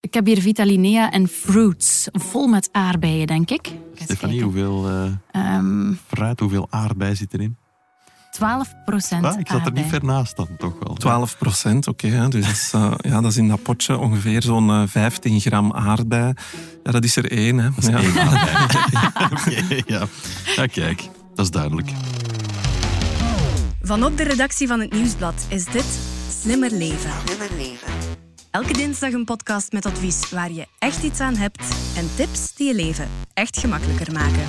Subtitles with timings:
[0.00, 3.72] Ik heb hier Vitalinea en fruits, vol met aardbeien, denk ik.
[3.94, 7.56] Stefanie, hoeveel uh, um, fruit, hoeveel aardbei zit erin?
[8.30, 10.94] 12 procent ah, Ik zat er niet ver naast dan, toch wel.
[10.94, 12.28] 12 procent, oké.
[12.28, 15.72] dus dat is, uh, ja, dat is in dat potje ongeveer zo'n uh, 15 gram
[15.72, 16.32] aardbei.
[16.84, 17.70] Ja, dat is er één, hè.
[17.70, 17.98] Dat is ja.
[17.98, 18.10] één
[19.32, 20.06] okay, ja.
[20.56, 21.90] ja, kijk, dat is duidelijk.
[23.82, 25.98] Vanop de redactie van het Nieuwsblad is dit
[26.40, 27.10] Slimmer Leven.
[27.24, 28.09] Slimmer Leven.
[28.50, 31.60] Elke dinsdag een podcast met advies waar je echt iets aan hebt
[31.96, 34.46] en tips die je leven echt gemakkelijker maken.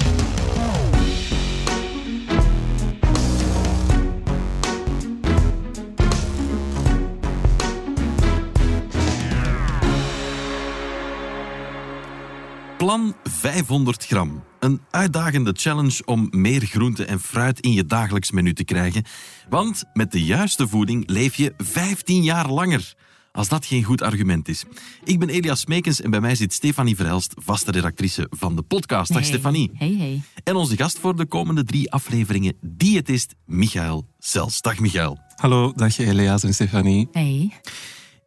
[12.77, 14.43] Plan 500 gram.
[14.59, 19.03] Een uitdagende challenge om meer groente en fruit in je dagelijks menu te krijgen.
[19.49, 22.93] Want met de juiste voeding leef je 15 jaar langer.
[23.31, 24.63] Als dat geen goed argument is.
[25.03, 29.09] Ik ben Elias Smekens en bij mij zit Stefanie Verhelst, vaste redactrice van de podcast.
[29.13, 29.27] Dag Hey.
[29.29, 29.71] Stefanie.
[29.73, 30.21] Hey, hey.
[30.43, 34.61] En onze gast voor de komende drie afleveringen, diëtist Michael Zels.
[34.61, 35.17] Dag Michael.
[35.35, 37.07] Hallo, dag Elias en Stefanie.
[37.11, 37.51] Hey.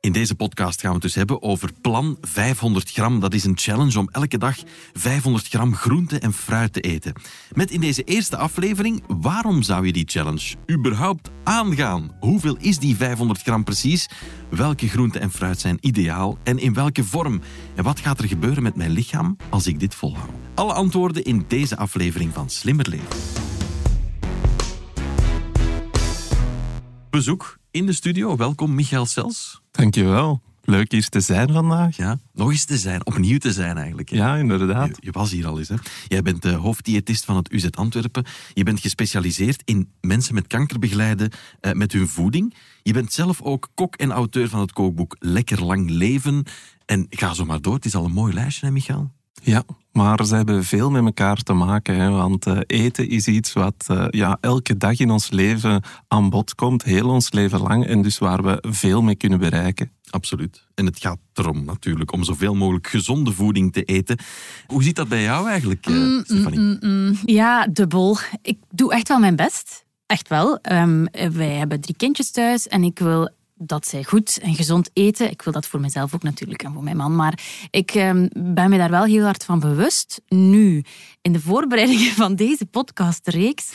[0.04, 3.20] In deze podcast gaan we het dus hebben over plan 500 gram.
[3.20, 4.56] Dat is een challenge om elke dag
[4.92, 7.12] 500 gram groente en fruit te eten.
[7.52, 12.16] Met in deze eerste aflevering, waarom zou je die challenge überhaupt aangaan?
[12.20, 14.08] Hoeveel is die 500 gram precies?
[14.50, 17.40] Welke groente en fruit zijn ideaal en in welke vorm?
[17.74, 20.30] En wat gaat er gebeuren met mijn lichaam als ik dit volhoud?
[20.54, 23.16] Alle antwoorden in deze aflevering van Slimmer Leven.
[27.10, 28.36] Bezoek in de studio.
[28.36, 29.62] Welkom Michael Sels.
[29.76, 30.42] Dankjewel.
[30.62, 31.96] Leuk hier te zijn vandaag.
[31.96, 34.08] Ja, nog eens te zijn, opnieuw te zijn eigenlijk.
[34.08, 34.16] hè.
[34.16, 34.88] Ja, inderdaad.
[34.88, 35.68] Je, je was hier al eens.
[35.68, 35.74] Hè?
[36.08, 38.24] Jij bent de hoofddiëtist van het UZ Antwerpen.
[38.52, 41.30] Je bent gespecialiseerd in mensen met kanker begeleiden
[41.60, 42.54] eh, met hun voeding.
[42.82, 46.44] Je bent zelf ook kok en auteur van het kookboek Lekker Lang Leven.
[46.86, 49.12] En ga zo maar door, het is al een mooi lijstje, hè, Michael?
[49.44, 51.96] Ja, maar ze hebben veel met elkaar te maken.
[51.96, 56.30] Hè, want eh, eten is iets wat eh, ja, elke dag in ons leven aan
[56.30, 57.86] bod komt, heel ons leven lang.
[57.86, 59.90] En dus waar we veel mee kunnen bereiken.
[60.10, 60.66] Absoluut.
[60.74, 64.18] En het gaat erom natuurlijk om zoveel mogelijk gezonde voeding te eten.
[64.66, 66.58] Hoe zit dat bij jou eigenlijk, eh, Stefanie?
[66.58, 67.18] Mm, mm.
[67.24, 68.18] Ja, dubbel.
[68.42, 69.84] Ik doe echt wel mijn best.
[70.06, 70.58] Echt wel.
[70.58, 75.30] Ehm, wij hebben drie kindjes thuis en ik wil dat zij goed en gezond eten.
[75.30, 77.16] Ik wil dat voor mezelf ook natuurlijk en voor mijn man.
[77.16, 77.38] Maar
[77.70, 80.20] ik ehm, ben me daar wel heel hard van bewust.
[80.28, 80.84] Nu,
[81.22, 83.72] in de voorbereidingen van deze podcastreeks,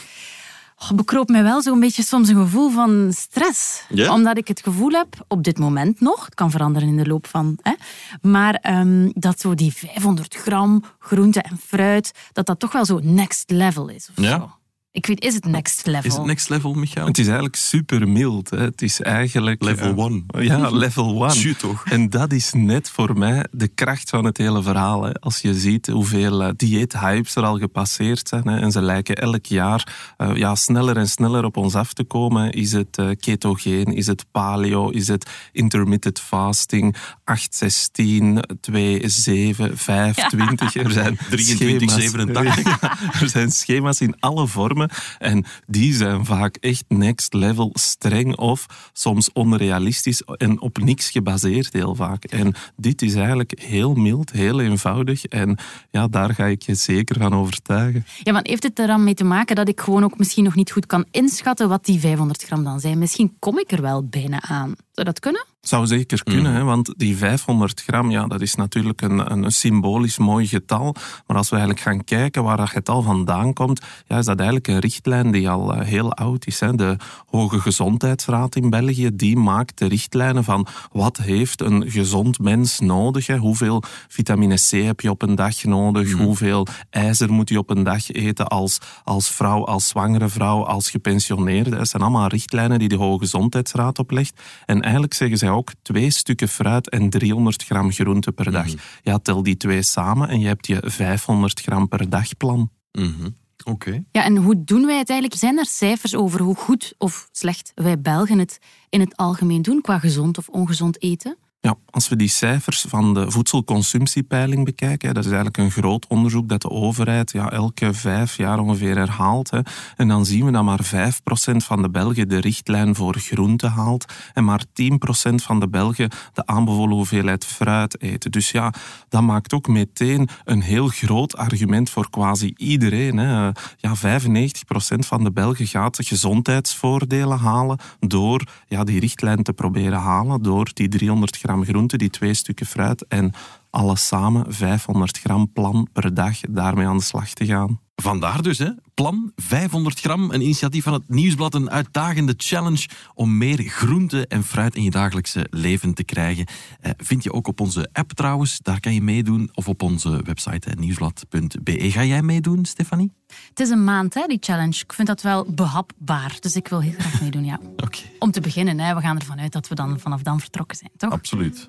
[0.77, 3.83] oh, bekroop mij wel zo'n beetje soms een gevoel van stress.
[4.11, 7.27] Omdat ik het gevoel heb, op dit moment nog, het kan veranderen in de loop
[7.27, 7.73] van, hè,
[8.21, 12.99] maar ehm, dat zo die 500 gram groente en fruit, dat dat toch wel zo
[13.03, 14.09] next level is.
[14.17, 14.37] Of Ja.
[14.39, 14.51] zo.
[14.99, 16.09] Ik weet, is het next level?
[16.09, 17.05] Is het next level, Michael?
[17.05, 18.49] Het is eigenlijk super mild.
[18.49, 18.57] Hè.
[18.57, 19.63] Het is eigenlijk...
[19.63, 20.23] Level eh, one.
[20.39, 21.31] Ja, level one.
[21.31, 21.85] Tju, toch?
[21.85, 25.03] En dat is net voor mij de kracht van het hele verhaal.
[25.03, 25.13] Hè.
[25.13, 28.47] Als je ziet hoeveel eh, dieethypes er al gepasseerd zijn.
[28.47, 32.03] Hè, en ze lijken elk jaar eh, ja, sneller en sneller op ons af te
[32.03, 32.51] komen.
[32.51, 33.85] Is het ketogeen?
[33.85, 34.89] Is het paleo?
[34.89, 36.95] Is het intermittent fasting?
[37.23, 40.75] 8, 16, 2, 7, 5, 20.
[40.75, 41.93] Er zijn 23, schema's.
[41.93, 42.57] 87.
[42.81, 44.88] Ja, er zijn schema's in alle vormen.
[45.17, 51.73] En die zijn vaak echt next level streng of soms onrealistisch en op niks gebaseerd
[51.73, 52.23] heel vaak.
[52.23, 55.25] En dit is eigenlijk heel mild, heel eenvoudig.
[55.25, 55.57] En
[55.91, 58.05] ja, daar ga ik je zeker van overtuigen.
[58.23, 60.55] Ja, maar heeft het er dan mee te maken dat ik gewoon ook misschien nog
[60.55, 62.97] niet goed kan inschatten wat die 500 gram dan zijn?
[62.97, 64.75] Misschien kom ik er wel bijna aan.
[64.99, 65.45] Zou dat kunnen?
[65.61, 70.17] Zou zeker kunnen, hè, want die 500 gram, ja, dat is natuurlijk een, een symbolisch
[70.17, 70.95] mooi getal.
[71.27, 74.67] Maar als we eigenlijk gaan kijken waar dat getal vandaan komt, ja, is dat eigenlijk
[74.67, 76.59] een richtlijn die al eh, heel oud is.
[76.59, 76.75] Hè.
[76.75, 76.95] De
[77.25, 83.27] Hoge Gezondheidsraad in België, die maakt de richtlijnen van wat heeft een gezond mens nodig.
[83.27, 83.37] Hè.
[83.37, 86.11] Hoeveel vitamine C heb je op een dag nodig?
[86.11, 90.89] Hoeveel ijzer moet je op een dag eten als, als vrouw, als zwangere vrouw, als
[90.89, 91.69] gepensioneerde?
[91.69, 94.41] Dat zijn allemaal richtlijnen die de Hoge Gezondheidsraad oplegt.
[94.65, 98.67] En eigenlijk zeggen zij ook twee stukken fruit en 300 gram groente per dag.
[99.03, 102.71] Ja, tel die twee samen en je hebt je 500 gram per dag plan.
[102.91, 103.29] Mhm.
[103.63, 104.03] Oké.
[104.11, 105.39] Ja, en hoe doen wij het eigenlijk?
[105.39, 108.59] Zijn er cijfers over hoe goed of slecht wij Belgen het
[108.89, 111.37] in het algemeen doen qua gezond of ongezond eten?
[111.61, 116.49] Ja, als we die cijfers van de voedselconsumptiepeiling bekijken, dat is eigenlijk een groot onderzoek
[116.49, 119.49] dat de overheid ja, elke vijf jaar ongeveer herhaalt.
[119.49, 119.59] Hè,
[119.95, 124.13] en dan zien we dat maar 5% van de Belgen de richtlijn voor groente haalt
[124.33, 128.31] en maar 10% van de Belgen de aanbevolen hoeveelheid fruit eten.
[128.31, 128.73] Dus ja,
[129.09, 133.17] dat maakt ook meteen een heel groot argument voor quasi iedereen.
[133.17, 133.51] Hè.
[133.77, 140.41] Ja, 95% van de Belgen gaat gezondheidsvoordelen halen door ja, die richtlijn te proberen halen,
[140.41, 143.33] door die 300 gram gram groente, die twee stukken fruit en
[143.69, 147.79] alles samen 500 gram plan per dag daarmee aan de slag te gaan.
[148.01, 148.69] Vandaar dus, hè?
[148.93, 154.43] Plan 500 gram, een initiatief van het Nieuwsblad, een uitdagende challenge om meer groente en
[154.43, 156.45] fruit in je dagelijkse leven te krijgen.
[156.79, 160.21] Eh, vind je ook op onze app trouwens, daar kan je meedoen, of op onze
[160.23, 161.91] website nieuwsblad.be.
[161.91, 163.11] Ga jij meedoen, Stefanie?
[163.49, 164.81] Het is een maand, hè, die challenge.
[164.83, 167.59] Ik vind dat wel behapbaar, dus ik wil heel graag meedoen, ja.
[167.85, 167.99] Oké.
[168.19, 170.91] Om te beginnen, hè, we gaan ervan uit dat we dan vanaf dan vertrokken zijn,
[170.97, 171.11] toch?
[171.11, 171.67] Absoluut.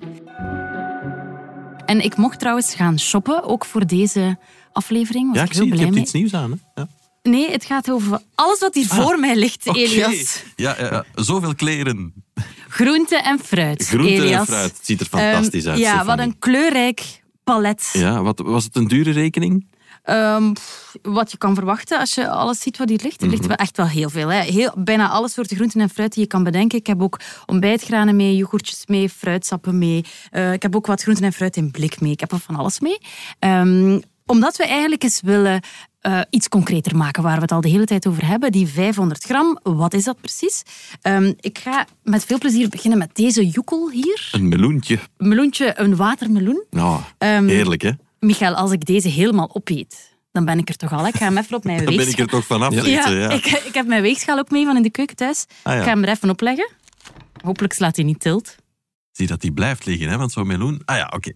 [1.85, 4.37] En ik mocht trouwens gaan shoppen, ook voor deze
[4.73, 5.27] aflevering.
[5.27, 6.51] Was Ja, ik heel zie, je hebt iets nieuws aan.
[6.51, 6.81] Hè?
[6.81, 6.87] Ja.
[7.23, 9.67] Nee, het gaat over alles wat hier voor mij ligt.
[9.75, 10.43] Elias.
[10.55, 12.13] Ja, ja, zoveel kleren.
[12.67, 14.71] Groente en fruit, Groente en fruit.
[14.71, 17.89] Het ziet er fantastisch Ehm, uit, Ja, wat een kleurrijk palet.
[17.93, 19.69] Ja, wat, was het een dure rekening?
[20.03, 20.53] Ehm,
[21.01, 23.21] wat je kan verwachten als je alles ziet wat hier ligt.
[23.21, 24.27] Er ligt wel echt wel heel veel.
[24.29, 24.41] Hè.
[24.41, 26.77] Heel, bijna alle soorten groenten en fruit die je kan bedenken.
[26.79, 30.05] Ik heb ook ontbijtgranen mee, yoghurtjes mee, fruitsappen mee.
[30.29, 32.11] Eh, ik heb ook wat groenten en fruit in blik mee.
[32.11, 32.97] Ik heb er van alles mee.
[33.39, 33.99] Ehm,
[34.31, 35.61] omdat we eigenlijk eens willen
[35.99, 38.51] eh, iets concreter maken, waar we het al de hele tijd over hebben.
[38.51, 40.63] Die 500 gram, wat is dat precies?
[41.01, 44.29] Ehm, ik ga met veel plezier beginnen met deze joekel hier.
[44.31, 44.99] Een meloentje.
[45.17, 46.63] Een meloentje, een watermeloen.
[46.69, 47.91] Nou, heerlijk hè?
[48.19, 51.07] Michael, als ik deze helemaal opeet, dan ben ik er toch al.
[51.07, 52.25] Ik ga hem even op mijn Dan ben ik weegschaal.
[52.25, 53.15] er toch vanaf Ja, eten.
[53.15, 53.29] Ja.
[53.29, 55.45] Ik, ik heb mijn weegschaal ook mee van in de keuken thuis.
[55.63, 55.79] Ah, ja.
[55.79, 56.69] Ik ga hem er even opleggen.
[57.43, 58.55] Hopelijk slaat hij niet tilt.
[59.11, 60.17] Zie dat die blijft liggen, hè?
[60.17, 60.81] want zo'n meloen...
[60.85, 61.31] Ah ja, oké.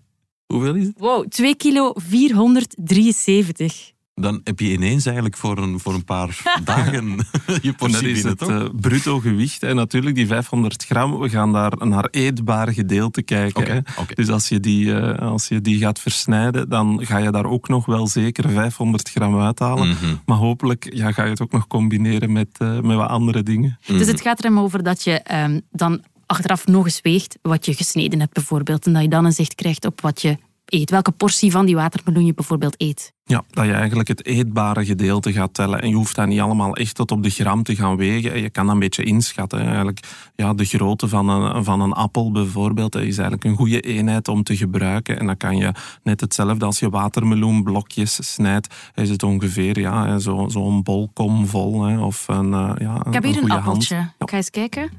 [0.48, 0.94] Hoeveel is het?
[0.98, 3.94] Wow, 2 kilo 473.
[4.22, 7.18] Dan heb je ineens eigenlijk voor een, voor een paar dagen
[7.62, 8.50] je portie dat is binnen, het toch?
[8.50, 9.64] eh, bruto gewicht.
[9.64, 13.84] En natuurlijk die 500 gram, we gaan daar naar eetbaar gedeelte kijken.
[14.00, 14.14] Oké.
[14.14, 17.68] Dus als je, die, eh, als je die gaat versnijden, dan ga je daar ook
[17.68, 19.88] nog wel zeker 500 gram uithalen.
[19.88, 20.16] Mhm.
[20.26, 23.80] Maar hopelijk ja, ga je het ook nog combineren met, eh, met wat andere dingen.
[23.88, 27.66] Dus het gaat er hem over dat je ehm, dan achteraf nog eens weegt wat
[27.66, 28.86] je gesneden hebt bijvoorbeeld.
[28.86, 30.90] En dat je dan een zicht krijgt op wat je eet.
[30.90, 33.14] Welke portie van die watermeloen je bijvoorbeeld eet.
[33.28, 35.82] Ja, dat je eigenlijk het eetbare gedeelte gaat tellen.
[35.82, 38.34] En je hoeft dat niet allemaal echt tot op de gram te gaan wegen.
[38.34, 39.60] En je kan dat een beetje inschatten.
[39.66, 40.00] Eigenlijk,
[40.36, 44.28] ja, de grootte van een, van een appel bijvoorbeeld, dat is eigenlijk een goede eenheid
[44.28, 45.20] om te gebruiken.
[45.20, 45.72] En dan kan je
[46.04, 51.84] net hetzelfde als je watermeloenblokjes snijdt, is het ongeveer ja, hè, zo- zo'n bolkom vol.
[51.84, 54.12] Hè, of een, eh, ja, Ik heb hier een appeltje.
[54.20, 54.90] Ik ga eens kijken.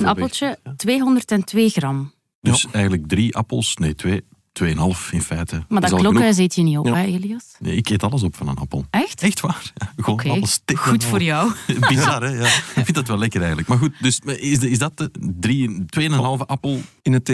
[0.00, 2.12] Een appeltje, 202 gram.
[2.40, 4.24] Dus eigenlijk drie appels, nee, twee,
[4.54, 5.64] tweeënhalf in feite.
[5.68, 6.22] Maar dat genoeg.
[6.38, 6.94] eet je niet op, Ja.
[6.94, 7.44] hè, Elias?
[7.58, 8.84] Nee, ik eet alles op van een appel.
[8.90, 9.22] Echt?
[9.22, 9.72] Echt waar.
[9.74, 11.52] Ja, gewoon alles stik en Goed voor jou.
[11.88, 12.28] Bizar, hè?
[12.28, 12.44] Ja.
[12.46, 13.68] Ik vind dat wel lekker eigenlijk.
[13.68, 15.10] Maar goed, dus is, is dat de
[15.40, 16.80] drie, tweeënhalve appel?
[17.02, 17.28] In het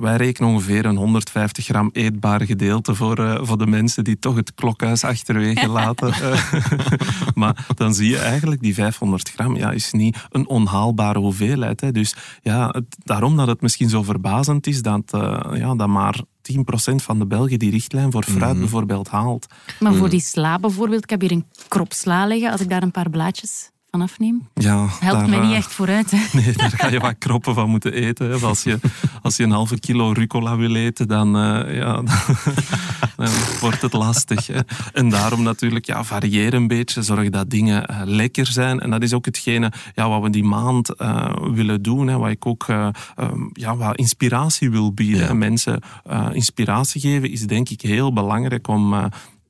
[0.00, 4.36] wij rekenen ongeveer een 150 gram eetbaar gedeelte voor, eh, voor de mensen die toch
[4.36, 6.12] het klokhuis achterwege laten.
[6.12, 6.52] Eh,
[7.34, 11.80] maar dan zie je eigenlijk, die 500 gram ja, is niet een onhaalbare hoeveelheid.
[11.80, 11.92] Hè.
[11.92, 16.20] Dus ja, het- daarom dat het misschien zo verbazend is dat, eh, ja, dat maar
[16.52, 19.46] 10% van de Belgen die richtlijn voor fruit bijvoorbeeld haalt.
[19.80, 22.50] Maar voor die sla bijvoorbeeld, ik heb hier een krop sla liggen.
[22.50, 25.72] Als ik daar een paar blaadjes van afneem, Ja, helpt daar, mij niet eh, echt
[25.72, 26.10] vooruit.
[26.10, 26.18] Hè.
[26.40, 28.28] Nee, daar ga je wat kroppen van moeten eten.
[28.28, 28.34] hè.
[28.34, 28.78] Of Als je,
[29.22, 32.06] als je een halve kilo rucola wil eten, dan, eh, ja, dan,
[33.16, 33.28] dan
[33.60, 34.46] wordt het lastig.
[34.46, 34.60] Hè.
[34.92, 37.02] En daarom natuurlijk, ja, varieer een beetje.
[37.02, 38.80] Zorg dat dingen eh, lekker zijn.
[38.80, 42.06] En dat is ook hetgene ja, wat we die maand eh, willen doen.
[42.06, 42.16] Hè.
[42.18, 45.26] Wat ik ook eh, ehm, ja, wat inspiratie wil bieden.
[45.26, 45.34] Ja.
[45.34, 48.94] Mensen eh, inspiratie geven is denk ik heel belangrijk om...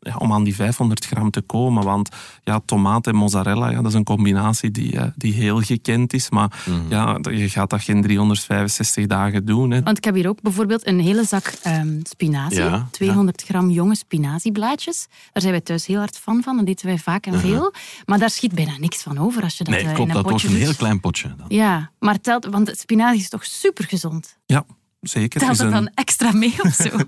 [0.07, 1.85] eh, ja, om aan die 500 gram te komen.
[1.85, 2.09] Want
[2.45, 6.31] ja, tomaat en mozzarella, ja, dat is een combinatie die, eh, die heel gekend is.
[6.31, 9.71] Maar ja, je gaat dat geen 365 dagen doen.
[9.71, 9.83] Hè.
[9.83, 12.63] Want ik heb hier ook bijvoorbeeld een hele zak ehm, spinazie.
[12.63, 15.07] Ja, 200 gram jonge spinazieblaadjes.
[15.33, 16.57] Daar zijn wij thuis heel hard fan van.
[16.57, 17.73] Dat eten wij vaak en veel.
[18.05, 20.23] Maar daar schiet bijna niks van over als je dat Nee, eh, klopt, in een
[20.23, 21.35] dat wordt potje een heel klein potje.
[21.37, 21.47] Dan.
[21.49, 24.37] Ja, maar telt, want spinazie is toch super gezond.
[24.47, 24.65] Ja,
[25.01, 25.41] zeker.
[25.41, 26.89] Telt het een- dan extra mee of zo?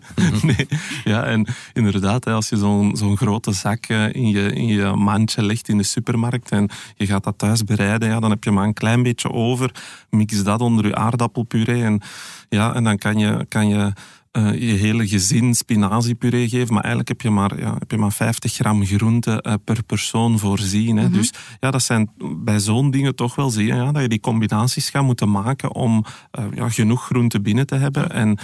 [0.43, 0.67] Nee,
[1.05, 5.43] ja, en inderdaad, als je zo'n zo'n grote zak eh, in je, in je mandje
[5.43, 8.65] legt in de supermarkt en je gaat dat thuis bereiden, ja, dan heb je maar
[8.65, 9.71] een klein beetje over.
[10.11, 12.01] Mix dat onder je aardappelpuree en,
[12.49, 13.93] ja, en dan kan je, kan je
[14.39, 18.13] eh, je hele gezin spinaziepuree geven, maar eigenlijk heb je maar, ja, heb je maar
[18.13, 20.97] 50 gram groente eh, per persoon voorzien.
[20.97, 21.11] Hè.
[21.11, 24.21] Dus ja, dat zijn bij zo'n dingen toch wel zie je ja, dat je die
[24.21, 28.11] combinaties gaat moeten maken om eh, ja, genoeg groente binnen te hebben.
[28.11, 28.39] En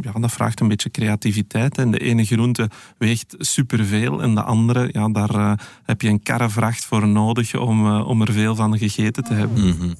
[0.00, 1.78] ja, dat vraagt een beetje creativiteit.
[1.78, 6.84] En de ene groente weegt superveel en de andere, ja, daar heb je een karrevracht
[6.84, 9.68] voor nodig om, om er veel van gegeten te hebben.
[9.68, 9.92] Mhm.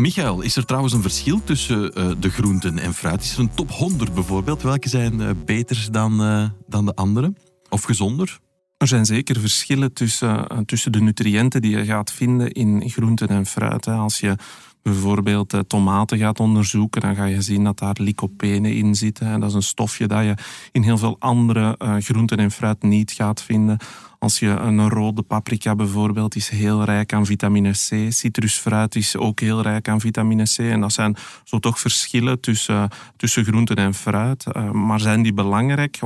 [0.00, 3.22] Michael, is er trouwens een verschil tussen eh, de groenten en fruit?
[3.22, 4.62] Is er een top 100 bijvoorbeeld?
[4.62, 7.32] Welke zijn eh, beter dan, eh, dan de andere?
[7.68, 8.38] Of gezonder?
[8.76, 13.46] Er zijn zeker verschillen tussen, tussen de nutriënten die je gaat vinden in groenten en
[13.46, 13.86] fruit.
[13.86, 14.36] Als je
[14.82, 19.26] bijvoorbeeld uh, tomaten gaat onderzoeken, dan ga je zien dat daar lycopene in zitten.
[19.26, 20.34] En dat is een stofje dat je
[20.72, 23.78] in heel veel andere uh, groenten en fruit niet gaat vinden.
[24.18, 28.12] Als je een rode paprika bijvoorbeeld is heel rijk aan vitamine C.
[28.12, 30.58] Citrusfruit is ook heel rijk aan vitamine C.
[30.58, 34.44] En dat zijn zo toch verschillen tussen, tussen groenten en fruit.
[34.56, 35.98] Uh, maar zijn die belangrijk?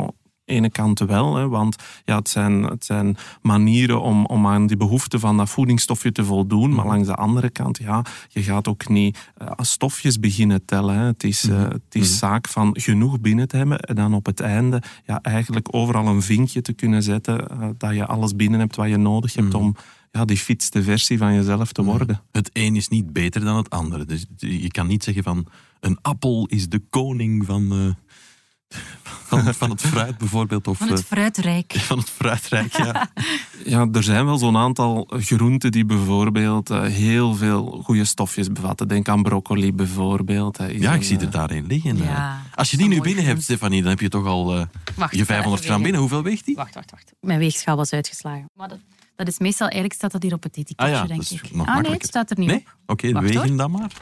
[0.44, 4.76] Ene kant wel, hè, want ja, het, zijn, het zijn manieren om, om aan die
[4.76, 6.74] behoefte van dat voedingsstofje te voldoen.
[6.74, 10.94] Maar langs de andere kant, ja, je gaat ook niet uh, stofjes beginnen tellen.
[10.98, 11.04] Hè.
[11.04, 14.26] Het is, uh, het is mm zaak van genoeg binnen te hebben en dan op
[14.26, 18.60] het einde ja, eigenlijk overal een vinkje te kunnen zetten uh, dat je alles binnen
[18.60, 19.76] hebt wat je nodig hebt mm om
[20.10, 22.20] ja, die fietste versie van jezelf te worden.
[22.32, 24.04] Het een is niet beter dan het andere.
[24.04, 25.46] Dus je kan niet zeggen van
[25.80, 27.96] een appel is de koning van
[29.42, 30.66] van, van, het fruit bijvoorbeeld?
[30.66, 31.72] Of, van het eh, fruitrijk.
[31.90, 33.10] Van het fruitrijk, ja.
[33.74, 38.88] ja, er zijn wel zo'n aantal groenten die bijvoorbeeld uh, heel veel goede stofjes bevatten.
[38.88, 40.58] Denk aan broccoli bijvoorbeeld.
[40.68, 41.96] ja, ik zie er daarin liggen.
[41.96, 44.64] Ja, Als je die nu binnen hebt, Stefanie, dan heb je toch al uh,
[44.96, 46.00] wacht, je 500 gram binnen.
[46.00, 46.56] Hoeveel weegt die?
[46.56, 47.12] Wacht, wacht, wacht.
[47.20, 48.50] Mijn weegschaal was uitgeslagen.
[48.54, 48.78] Maar dat,
[49.16, 51.50] dat is meestal, eigenlijk staat dat hier op het etiketje, ah, ja, denk ik.
[51.64, 52.56] ah nee, het staat er niet nee?
[52.56, 52.74] op.
[52.86, 53.92] Oké, okay, wegen dan maar.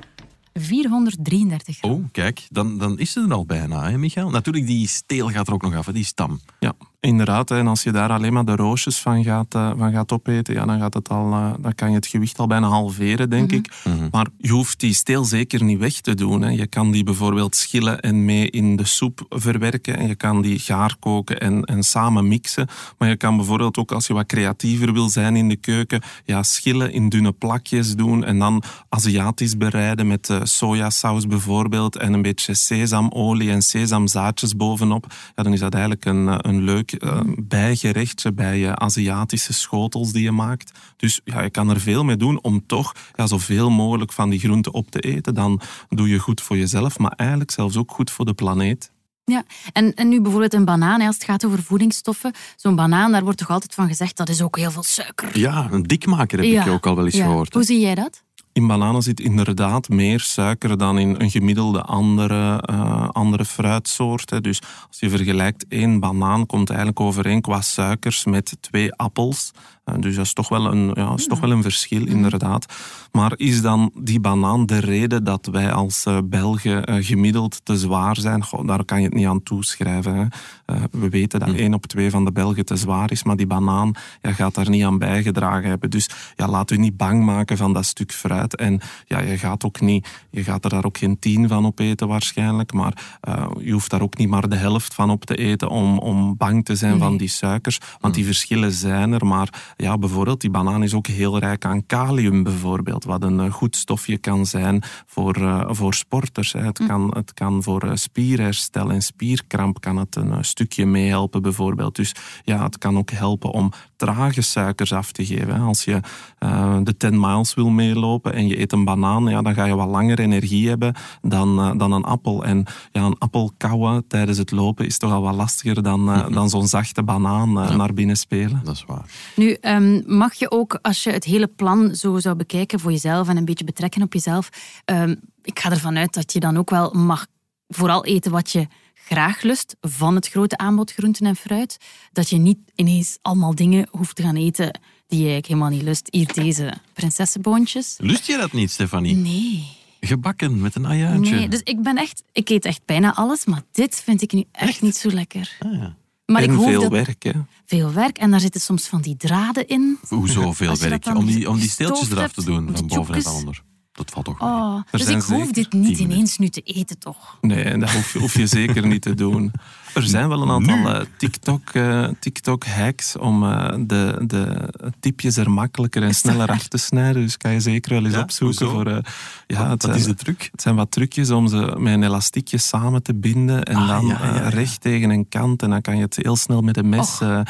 [0.55, 1.91] 433 gram.
[1.91, 4.31] Oh, kijk, dan, dan is het er al bijna, hè, Michael?
[4.31, 6.41] Natuurlijk, die steel gaat er ook nog af, hè, die stam.
[6.59, 6.75] Ja,
[7.07, 7.51] inderdaad.
[7.51, 10.65] En als je daar alleen maar de roosjes van gaat, uh, van gaat opeten, ja,
[10.67, 13.55] dan, gaat het al, uh, dan kan je het gewicht al bijna halveren, denk Mhm.
[13.55, 13.73] ik.
[14.11, 16.43] Maar je hoeft die steel zeker niet weg te doen.
[16.43, 16.49] Hè.
[16.49, 19.97] Je kan die bijvoorbeeld schillen en mee in de soep verwerken.
[19.97, 22.69] En je kan die gaar koken en, en samen mixen.
[22.99, 26.43] Maar je kan bijvoorbeeld ook, als je wat creatiever wil zijn in de keuken, ja,
[26.43, 32.23] schillen in dunne plakjes doen en dan Aziatisch bereiden met uh, sojasaus bijvoorbeeld en een
[32.23, 35.07] beetje sesamolie en sesamzaadjes bovenop.
[35.37, 40.23] Ja, dan is dat eigenlijk een, een leuk uh, bijgerechtje bij je Aziatische schotels die
[40.23, 40.79] je maakt.
[40.97, 44.39] Dus ja, je kan er veel mee doen om toch ja, zoveel mogelijk van die
[44.39, 45.35] groenten op te eten.
[45.35, 48.93] Dan doe je goed voor jezelf, maar eigenlijk zelfs ook goed voor de planeet.
[49.25, 52.33] Ja, en, en nu bijvoorbeeld een banaan, als het gaat over voedingsstoffen.
[52.57, 55.39] Zo'n banaan, daar wordt toch altijd van gezegd dat is ook heel veel suiker.
[55.39, 56.65] Ja, een dikmaker heb ja.
[56.65, 57.25] ik ook al wel eens ja.
[57.25, 57.55] gehoord.
[57.55, 58.23] Hoe zie jij dat?
[58.53, 64.43] In bananen zit inderdaad meer suiker dan in een gemiddelde andere, uh, andere fruitsoort.
[64.43, 69.53] Dus als je vergelijkt, één banaan komt eigenlijk overeen qua suikers met twee appels.
[69.85, 72.75] Uh, dus dat is toch wel een, ja, is toch wel een verschil, inderdaad.
[73.13, 78.17] Maar is dan die banaan de reden dat wij als uh, Belgen gemiddeld te zwaar
[78.17, 78.45] zijn?
[78.45, 80.15] Goh, daar kan je het niet aan toeschrijven.
[80.17, 80.77] Hè.
[80.91, 83.93] we weten dat één op twee van de Belgen te zwaar is, maar die banaan
[84.23, 85.91] ja, gaat daar niet aan bijgedragen hebben.
[85.91, 88.57] Dus ja, laat u niet bang maken van dat stuk fruit.
[88.57, 91.79] En ja, je gaat ook niet, je gaat er daar ook geen tien van op
[91.79, 95.37] eten waarschijnlijk, maar uh, je hoeft daar ook niet maar de helft van op te
[95.37, 97.01] eten om, om bang te zijn Nee.
[97.01, 99.27] van die suikers, want die verschillen zijn er.
[99.27, 103.53] Maar ja, bijvoorbeeld die banaan is ook heel rijk aan kalium bijvoorbeeld, wat een uh,
[103.53, 106.53] goed stofje kan zijn voor, uh, voor sporters.
[106.53, 106.61] Hè.
[106.61, 111.97] Het, kan, het kan voor spierherstel en spierkramp kan het een stukje meehelpen bijvoorbeeld.
[111.97, 115.61] Dus ja, het kan ook helpen om trage suikers af te geven.
[115.61, 116.01] Als je
[116.41, 119.75] uh, de 10 miles wil meelopen en je eet een banaan, ja, dan ga je
[119.75, 122.45] wat langer energie hebben dan, uh, dan een appel.
[122.45, 126.29] En ja, een appel kauwen tijdens het lopen is toch al wat lastiger dan, uh,
[126.29, 127.77] dan zo'n zachte banaan ja.
[127.77, 128.61] naar binnen spelen.
[128.65, 129.05] Dat is waar.
[129.37, 133.29] Nu, um, mag je ook, als je het hele plan zo zou bekijken voor jezelf
[133.29, 134.49] en een beetje betrekken op jezelf,
[134.85, 137.27] um, ik ga ervan uit dat je dan ook wel mag
[137.69, 138.67] vooral eten wat je
[139.13, 141.77] graag lust van het grote aanbod groenten en fruit.
[142.13, 145.83] Dat je niet ineens allemaal dingen hoeft te gaan eten die je eigenlijk helemaal niet
[145.83, 146.09] lust.
[146.11, 147.97] Hier deze prinsessenboontjes.
[147.99, 149.15] Lust je dat niet, Stefanie?
[149.15, 149.67] Nee.
[150.01, 151.35] Gebakken met een ajuintje.
[151.35, 152.23] Nee, dus ik ben echt...
[152.33, 154.83] Ik eet echt bijna alles, maar dit vind ik nu echt, echt?
[154.83, 155.57] niet zo lekker.
[155.59, 155.97] Ah, ja.
[156.27, 156.91] Maar en ik hoop veel dat...
[156.91, 157.33] werk, hè?
[157.67, 158.19] Veel werk.
[158.19, 159.99] En daar zitten soms van die draden in.
[160.09, 161.07] Hoezo veel werk?
[161.07, 163.63] Om die, om die steeltjes eraf te doen, van boven en van onder.
[164.05, 164.41] Dat valt toch.
[164.41, 167.39] Oh, dus ik hoef dit niet ineens nu te eten, toch?
[167.41, 169.53] Nee, dat hoef je, hoef je zeker niet te doen.
[169.95, 174.69] Er zijn wel een aantal uh, TikTok, uh, TikTok hacks om uh, de, de
[175.01, 177.23] tipjes er makkelijker en sneller af te snijden.
[177.23, 178.69] Dus kan je zeker wel eens Ja, opzoeken.
[178.71, 179.01] Voor,
[179.47, 180.49] ja, Wat het, is de truc?
[180.53, 184.07] Het zijn wat trucjes om ze met een elastiekje samen te binden en Ah, dan
[184.07, 184.49] ja, ja, ja.
[184.49, 185.63] recht tegen een kant.
[185.63, 187.21] En dan kan je het heel snel met een mes...
[187.23, 187.41] Uh,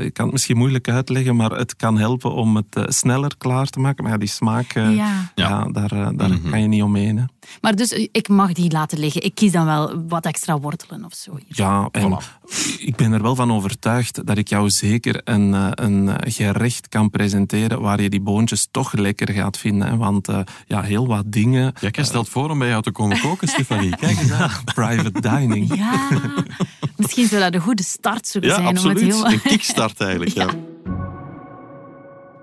[0.00, 3.66] ik kan het misschien moeilijk uitleggen, maar het kan helpen om het uh, sneller klaar
[3.66, 4.02] te maken.
[4.02, 5.30] Maar ja, die smaak, uh, Ja.
[5.34, 5.64] ja.
[5.64, 6.50] daar, uh, daar Mhm.
[6.50, 7.16] kan je niet omheen.
[7.18, 7.24] Hè.
[7.60, 9.22] Maar dus ik mag die laten liggen.
[9.22, 11.38] Ik kies dan wel wat extra wortelen of zo.
[11.48, 12.18] Ja, en
[12.78, 17.10] ik ben er wel van overtuigd dat ik jou zeker een, uh, een gerecht kan
[17.10, 19.88] presenteren waar je die boontjes toch lekker gaat vinden.
[19.88, 19.96] Hè.
[19.96, 21.72] Want uh, ja, heel wat dingen...
[21.80, 23.96] Ja, jij stelt voor om bij jou te komen koken, Stefanie.
[24.06, 24.50] Kijk eens aan.
[24.64, 25.74] Private dining.
[25.76, 26.08] Ja,
[26.96, 28.66] misschien zou dat een goede start zullen Ja, zijn.
[28.66, 29.02] absoluut.
[29.02, 29.32] Om het heel...
[29.32, 30.48] Een kickstart eigenlijk, ja.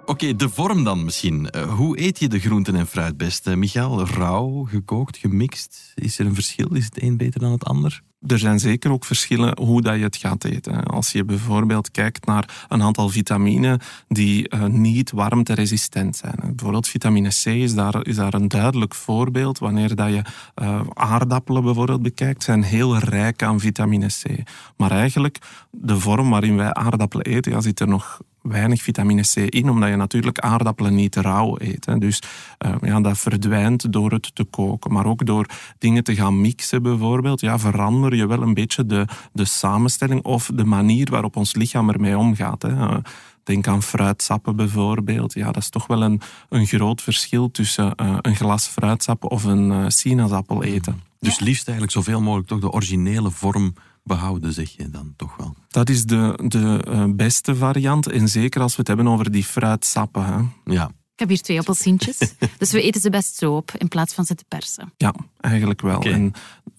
[0.05, 1.49] Oké, de vorm dan misschien.
[1.55, 3.47] Uh, hoe eet je de groenten en fruit best?
[3.47, 5.91] Uh, Michael, rauw, gekookt, gemixt?
[5.95, 6.67] Is er een verschil?
[6.73, 8.01] Is het een beter dan het ander?
[8.25, 10.83] Er zijn zeker ook verschillen hoe dat je het gaat eten.
[10.83, 16.39] Als je bijvoorbeeld kijkt naar een aantal vitamine die uh, niet warmteresistent zijn.
[16.39, 19.59] Bijvoorbeeld vitamine C is daar, is daar een duidelijk voorbeeld.
[19.59, 20.21] Wanneer dat je
[20.61, 24.43] uh, aardappelen bijvoorbeeld bekijkt, zijn heel rijk aan vitamine C.
[24.77, 25.37] Maar eigenlijk,
[25.71, 29.89] de vorm waarin wij aardappelen eten, ja, zit er nog weinig vitamine C in, omdat
[29.89, 31.85] je natuurlijk aardappelen niet rauw eet.
[31.85, 31.97] Hè.
[31.97, 32.21] Dus
[32.65, 34.93] uh, ja, dat verdwijnt door het te koken.
[34.93, 35.45] Maar ook door
[35.77, 40.51] dingen te gaan mixen bijvoorbeeld, ja, verander je wel een beetje de, de samenstelling of
[40.53, 42.61] de manier waarop ons lichaam ermee omgaat.
[42.61, 42.69] Hè.
[42.69, 42.97] Uh,
[43.43, 45.33] Denk aan fruitsappen bijvoorbeeld.
[45.33, 49.43] Ja, dat is toch wel een, een groot verschil tussen uh, een glas fruitsap of
[49.43, 51.01] een sinaasappel eten.
[51.19, 53.73] Dus liefst eigenlijk zoveel mogelijk toch de originele vorm
[54.07, 55.55] behouden, zeg je dan toch wel?
[55.67, 58.07] Dat is de, de uh, beste variant.
[58.07, 60.25] En zeker als we het hebben over die fruitsappen.
[60.25, 60.73] Hè.
[60.73, 60.85] Ja.
[60.87, 62.17] Ik heb hier twee appelsientjes.
[62.57, 64.93] dus we eten ze best zo op in plaats van ze te persen.
[64.97, 65.97] Ja, eigenlijk wel.
[65.97, 66.11] Okay.
[66.11, 66.33] En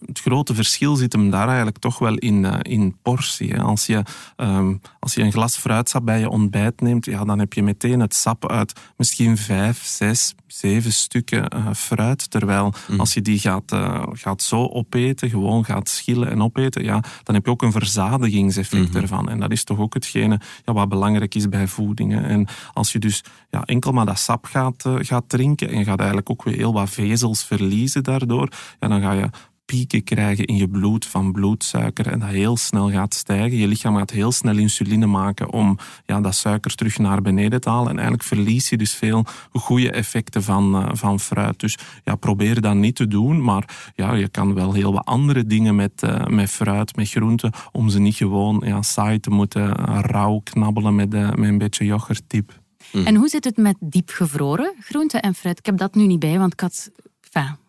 [0.08, 3.52] het grote verschil zit hem daar eigenlijk toch wel in, uh, in portie.
[3.52, 3.60] Hè.
[3.62, 4.02] Als, je,
[4.36, 8.00] um, als je een glas fruitsap bij je ontbijt neemt, ja, dan heb je meteen
[8.00, 12.30] het sap uit misschien vijf, zes, zeven stukken uh, fruit.
[12.30, 13.00] Terwijl mm.
[13.00, 17.34] als je die gaat, uh, gaat zo opeten, gewoon gaat schillen en opeten, ja, dan
[17.34, 18.86] heb je ook een verzadigingseffect Mhm.
[18.88, 19.02] mm -hmm.
[19.02, 19.28] ervan.
[19.28, 22.12] En dat is toch ook hetgene ja, wat belangrijk is bij voeding.
[22.12, 22.20] Hè.
[22.20, 25.98] En als je dus ja, enkel maar dat sap gaat, gaat drinken en je gaat
[25.98, 29.30] eigenlijk ook weer heel wat vezels verliezen daardoor, ja, dan ga je
[29.72, 33.58] pieken krijgen in je bloed van bloedsuiker en dat heel snel gaat stijgen.
[33.58, 37.68] Je lichaam gaat heel snel insuline maken om ja, dat suiker terug naar beneden te
[37.68, 37.90] halen.
[37.90, 41.60] En eigenlijk verlies je dus veel goede effecten van, uh, van fruit.
[41.60, 45.46] Dus ja, probeer dat niet te doen, maar ja, je kan wel heel wat andere
[45.46, 49.62] dingen met, uh, met fruit, met groenten, om ze niet gewoon ja, saai te moeten
[49.62, 52.60] uh, rauw knabbelen met, met een beetje yoghurtdiep.
[52.92, 53.06] Mm.
[53.06, 55.58] En hoe zit het met diepgevroren groenten en fruit?
[55.58, 56.90] Ik heb dat nu niet bij, want ik had...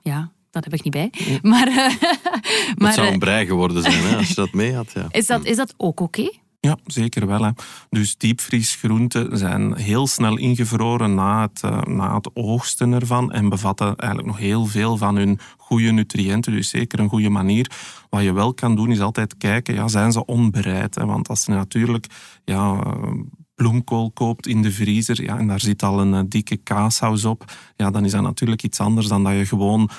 [0.01, 1.09] Ja, dat heb ik niet bij.
[1.11, 1.39] Ja.
[1.49, 1.75] Maar, uh,
[2.75, 4.91] maar het zou een brei geworden zijn hè, als je dat mee had.
[4.91, 5.05] Ja.
[5.09, 6.19] Is, dat, is dat ook oké?
[6.19, 6.39] Okay?
[6.61, 7.43] Ja, zeker wel.
[7.43, 7.51] Hè.
[7.89, 13.95] Dus diepvriesgroenten zijn heel snel ingevroren na het, uh, na het oogsten ervan en bevatten
[13.95, 16.51] eigenlijk nog heel veel van hun goede nutriënten.
[16.51, 17.71] Dus zeker een goede manier.
[18.09, 20.95] Wat je wel kan doen is altijd kijken, ja, zijn ze onbereid?
[20.95, 21.05] Hè?
[21.05, 22.05] Want als ze natuurlijk
[22.43, 22.83] ja,
[23.55, 27.43] bloemkool koopt in de vriezer ja, en daar zit al een uh, dikke kaassaus op,
[27.75, 29.89] ja, dan is dat natuurlijk iets anders dan dat je gewoon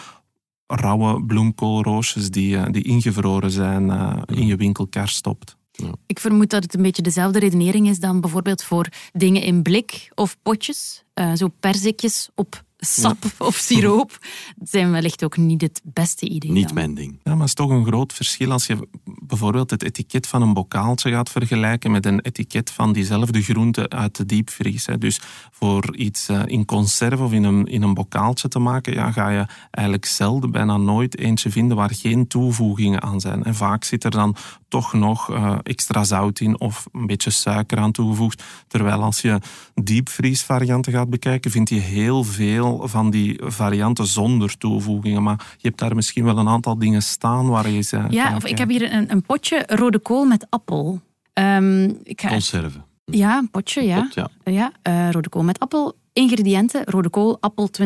[0.70, 5.56] rauwe bloemkoolroosjes die, uh, die ingevroren zijn uh, in je winkelkar stopt.
[5.72, 5.92] Ja.
[6.06, 10.10] Ik vermoed dat het een beetje dezelfde redenering is dan bijvoorbeeld voor dingen in blik
[10.14, 11.04] of potjes.
[11.14, 13.30] Uh, zo perzikjes op sap ja.
[13.38, 14.18] of siroop.
[14.56, 16.50] Dat zijn wellicht ook niet het beste idee.
[16.50, 16.74] Niet dan.
[16.74, 17.10] mijn ding.
[17.12, 20.52] Ja, maar het is toch een groot verschil als je bijvoorbeeld het etiket van een
[20.52, 24.86] bokaaltje gaat vergelijken met een etiket van diezelfde groente uit de diepvries.
[24.98, 29.28] Dus voor iets in conserve of in een, in een bokaaltje te maken, ja, ga
[29.28, 33.44] je eigenlijk zelden, bijna nooit eentje vinden waar geen toevoegingen aan zijn.
[33.44, 34.36] En vaak zit er dan
[34.70, 38.42] toch nog uh, extra zout in of een beetje suiker aan toegevoegd.
[38.66, 39.38] Terwijl als je
[39.74, 45.22] diepvriesvarianten gaat bekijken, vind je heel veel van die varianten zonder toevoegingen.
[45.22, 48.04] Maar je hebt daar misschien wel een aantal dingen staan waar je ze.
[48.10, 51.00] Ja, of ik heb hier een, een, potje rode kool met appel.
[51.34, 52.28] Um, ik ga...
[52.28, 52.78] Conserve.
[53.04, 54.02] Ja, een potje, ja.
[54.02, 54.30] Pot, ja.
[54.44, 55.96] ja uh, rode kool met appel.
[56.12, 57.84] Ingrediënten: rode kool, appel 20%,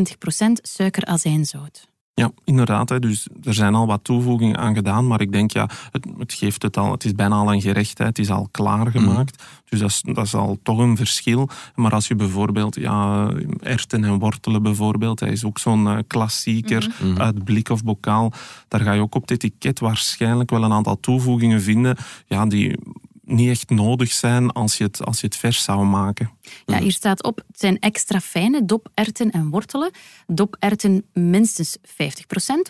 [0.63, 1.93] suiker, azijn, zout.
[2.15, 2.89] Ja, inderdaad.
[2.89, 2.99] Hè.
[2.99, 6.63] Dus er zijn al wat toevoegingen aan gedaan, maar ik denk, ja, het, het geeft
[6.63, 6.91] het al.
[6.91, 8.05] Het is bijna al een gerecht, hè.
[8.05, 9.41] het is al klaargemaakt.
[9.41, 9.63] Mm.
[9.69, 11.49] Dus dat is, dat is al toch een verschil.
[11.75, 13.31] Maar als je bijvoorbeeld, ja,
[13.63, 17.07] erwten en wortelen bijvoorbeeld, dat is ook zo'n uh, klassieker Mhm.
[17.07, 17.23] mm -hmm.
[17.23, 18.33] uit blik of bokaal.
[18.69, 21.97] Daar ga je ook op het etiket waarschijnlijk wel een aantal toevoegingen vinden,
[22.27, 22.79] ja, die
[23.25, 26.31] niet echt nodig zijn als je het, als je het vers zou maken.
[26.67, 29.91] Ja, hier staat op, het zijn extra fijne doperwten en wortelen.
[30.27, 31.83] Doperwten minstens 50%,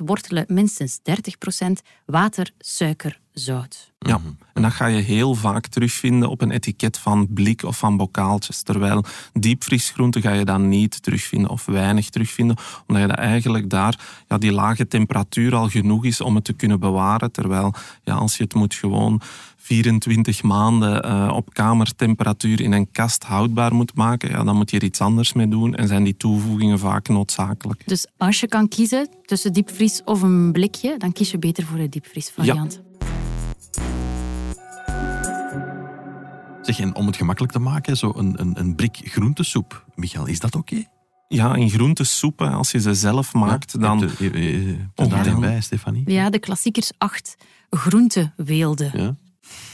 [0.04, 1.02] wortelen minstens 30%,
[2.06, 3.92] water, suiker, zout.
[3.98, 4.20] Ja,
[4.52, 8.62] en dat ga je heel vaak terugvinden op een etiket van blik of van bokaaltjes.
[8.62, 14.22] Terwijl diepvriesgroenten ga je dan niet terugvinden of weinig terugvinden, omdat je dat eigenlijk daar,
[14.28, 17.32] ja, die lage temperatuur al genoeg is om het te kunnen bewaren.
[17.32, 19.20] Terwijl ja, als je het moet gewoon
[19.64, 24.76] 24 maanden uh, op kamertemperatuur in een kast houdbaar moet maken, ja, dan moet je
[24.76, 27.82] er iets anders mee doen en zijn die toevoegingen vaak noodzakelijk.
[27.86, 31.78] Dus als je kan kiezen tussen diepvries of een blikje, dan kies je beter voor
[31.78, 32.72] de diepvriesvariant.
[32.72, 32.82] Ja.
[36.62, 39.84] Zeg, en om het gemakkelijk te maken, zo een, een, een brik groentesoep.
[39.94, 40.72] Michael, is dat oké?
[40.72, 40.88] Okay?
[41.28, 43.98] Ja, in groentesoepen, als je ze zelf maakt, ja, dan...
[43.98, 46.10] Je, je, je, je oh, daarin bij, Stefanie?
[46.10, 47.36] Ja, de klassiekers acht
[47.70, 48.90] groenteweelden.
[48.94, 49.16] Ja.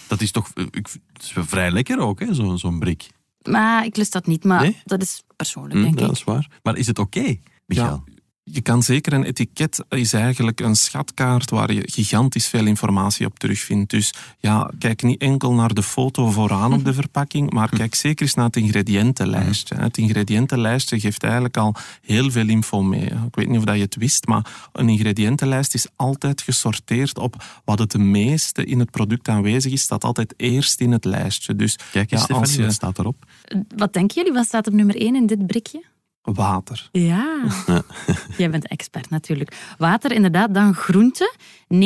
[0.09, 0.89] Dat is toch dat
[1.21, 3.09] is vrij lekker ook, hè, zo'n zo brik.
[3.49, 4.81] Maar ik lust dat niet, maar Nee?
[4.85, 6.07] dat is persoonlijk, Hm, denk ja, ik.
[6.07, 6.49] dat is waar.
[6.63, 8.05] Maar is het oké, Michael?
[8.53, 13.39] Je kan zeker een etiket is eigenlijk een schatkaart waar je gigantisch veel informatie op
[13.39, 13.91] terugvindt.
[13.91, 18.23] Dus ja, kijk niet enkel naar de foto vooraan op de verpakking, maar kijk zeker
[18.23, 19.75] eens naar het ingrediëntenlijstje.
[19.75, 23.05] Het ingrediëntenlijstje geeft eigenlijk al heel veel info mee.
[23.05, 27.45] Ik weet niet of dat je het wist, maar een ingrediëntenlijst is altijd gesorteerd op
[27.65, 31.57] wat het meeste in het product aanwezig is, staat altijd eerst in het lijstje.
[31.57, 33.27] Dus Kijk eens, ja, als Stefanie, je wat staat erop?
[33.77, 34.33] Wat denken jullie?
[34.33, 35.90] Wat staat op nummer 1 in dit brikje?
[36.23, 36.89] Water.
[36.93, 37.45] Ja,
[38.39, 39.75] jij bent expert natuurlijk.
[39.79, 41.35] Water, inderdaad, dan groente,
[41.75, 41.79] 39,6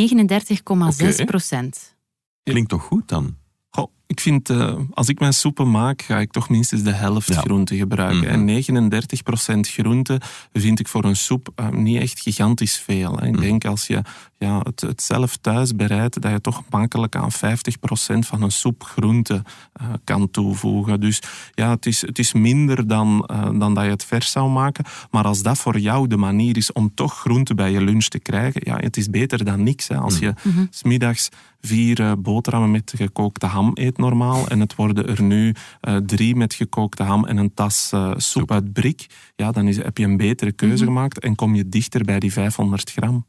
[0.64, 1.25] Oké.
[1.25, 1.97] procent.
[2.42, 3.37] Klinkt toch goed dan?
[3.70, 7.29] Goh, ik vind, eh, als ik mijn soepen maak, ga ik toch minstens de helft
[7.29, 7.40] Ja.
[7.40, 8.18] groente gebruiken.
[8.20, 8.29] Mhm.
[8.29, 10.20] En 39% groente
[10.53, 13.16] vind ik voor een soep eh, niet echt gigantisch veel.
[13.18, 13.27] Hè.
[13.27, 13.40] Ik Mhm.
[13.40, 14.03] denk als je
[14.38, 18.83] ja, het, het zelf thuis bereidt, dat je toch makkelijk aan 50% van een soep
[18.83, 21.00] groente eh, kan toevoegen.
[21.00, 21.20] Dus
[21.55, 24.85] ja, het is, het is minder dan, eh, dan dat je het vers zou maken.
[25.11, 28.18] Maar als dat voor jou de manier is om toch groente bij je lunch te
[28.18, 29.88] krijgen, ja, het is beter dan niks.
[29.88, 29.96] Hè.
[29.96, 30.64] Als je Mhm.
[30.70, 31.29] smiddags
[31.61, 36.55] vier boterhammen met gekookte ham eet normaal en het worden er nu eh, drie met
[36.55, 40.17] gekookte ham en een tas eh, soep uit brik, ja, dan is, heb je een
[40.17, 43.25] betere keuze gemaakt en kom je dichter bij die 500 gram.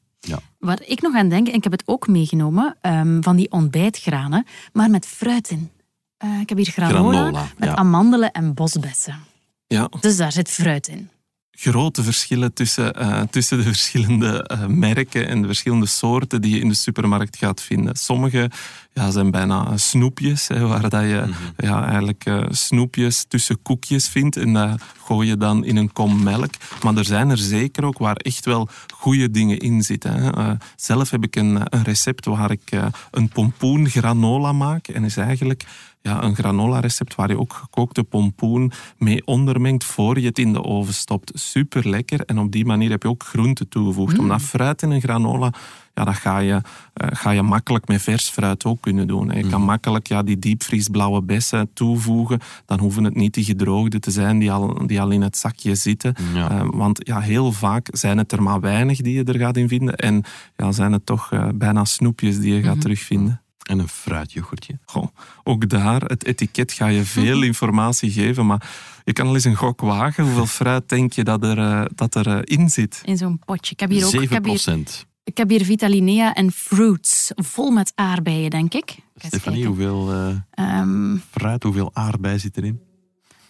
[0.59, 4.45] Waar ik nog aan denk, en ik heb het ook meegenomen, ehm, van die ontbijtgranen,
[4.73, 5.69] maar met fruit in.
[6.17, 7.75] Eh, ik heb hier granola, Granola, met ja.
[7.75, 9.19] amandelen en bosbessen.
[9.67, 11.09] Ja, Dus daar zit fruit in.
[11.55, 16.59] Grote verschillen tussen, eh, tussen de verschillende eh, merken en de verschillende soorten die je
[16.59, 17.95] in de supermarkt gaat vinden.
[17.95, 18.49] Sommige
[18.93, 24.37] ja, zijn bijna snoepjes, hè, waar dat je ja, eigenlijk eh, snoepjes tussen koekjes vindt
[24.37, 26.53] en dat gooi je dan in een kom melk.
[26.83, 30.13] Maar er zijn er zeker ook waar echt wel goede dingen in zitten.
[30.13, 30.31] Hè.
[30.31, 35.03] Eh, zelf heb ik een, een recept waar ik eh, een pompoen granola maak en
[35.03, 35.65] is eigenlijk
[36.01, 40.53] ja, een granola recept waar je ook gekookte pompoen mee ondermengt voor je het in
[40.53, 41.31] de oven stopt.
[41.33, 42.21] Super lekker.
[42.21, 44.19] En op die manier heb je ook groente toegevoegd.
[44.19, 45.53] Omdat fruit in een granola,
[45.95, 46.61] ja, dat ga je,
[46.93, 49.31] eh, ga je makkelijk met vers fruit ook kunnen doen.
[49.31, 49.37] hè.
[49.37, 52.39] Je kan makkelijk ja, die diepvriesblauwe bessen toevoegen.
[52.65, 55.75] Dan hoeven het niet die gedroogde te zijn die al, die al in het zakje
[55.75, 56.15] zitten.
[56.33, 56.49] Ja.
[56.51, 59.67] Eh, want ja, heel vaak zijn het er maar weinig die je er gaat in
[59.67, 59.95] vinden.
[59.95, 60.23] En
[60.55, 63.41] ja, zijn het toch eh, bijna snoepjes die je gaat terugvinden.
[63.63, 64.79] En een fruityoghurtje.
[64.85, 65.07] Goh,
[65.43, 68.69] ook daar, het etiket ga je veel informatie geven, maar
[69.03, 70.23] je kan al eens een gok wagen.
[70.23, 73.01] Hoeveel fruit denk je dat er, dat er in zit?
[73.05, 73.71] In zo'n potje.
[73.73, 75.05] Ik heb hier ook ik 7 heb hier, procent.
[75.25, 78.95] Ik heb hier Vitalinea en fruits, vol met aardbeien, denk ik.
[79.15, 82.79] Stefanie, hoeveel eh, Ehm, fruit, hoeveel aardbei zit erin?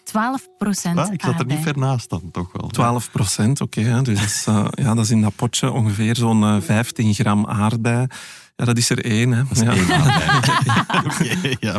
[0.04, 2.68] 12 procent Ah, ik zat er niet ver naast dan, toch wel.
[2.70, 3.82] 12 procent, oké.
[3.82, 4.02] hè.
[4.02, 7.46] dus dat is, eh, ja, dat is in dat potje ongeveer zo'n eh, 15 gram
[7.46, 8.08] aardbei.
[8.56, 9.32] Ja, dat is er één.
[9.32, 9.42] Hè.
[9.54, 9.72] Ja.
[9.76, 10.40] Eén aardbei.
[11.06, 11.78] Oké, ja.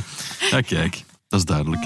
[0.50, 1.84] ja, kijk, dat is duidelijk.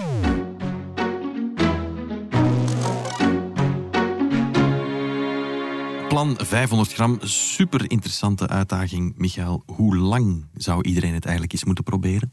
[6.20, 9.14] Plan 500 gram, super interessante uitdaging.
[9.16, 12.32] Michael, hoe lang zou iedereen het eigenlijk eens moeten proberen?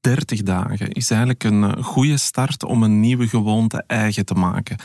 [0.00, 4.76] 30 dagen is eigenlijk een eh, goede start om een nieuwe gewoonte eigen te maken.